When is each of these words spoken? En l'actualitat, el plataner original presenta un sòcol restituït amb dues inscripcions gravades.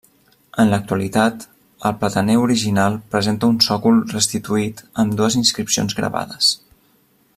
En 0.61 0.69
l'actualitat, 0.69 1.43
el 1.89 1.93
plataner 1.99 2.37
original 2.45 2.97
presenta 3.15 3.51
un 3.53 3.61
sòcol 3.67 4.01
restituït 4.15 4.83
amb 5.05 5.15
dues 5.21 5.39
inscripcions 5.43 5.99
gravades. 6.01 6.53